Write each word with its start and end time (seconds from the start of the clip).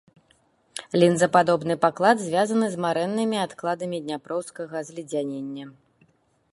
Лінзападобны 1.01 1.75
паклад 1.83 2.17
звязаны 2.29 2.71
з 2.71 2.81
марэннымі 2.87 3.37
адкладамі 3.45 3.97
дняпроўскага 4.07 4.77
зледзянення. 4.91 5.65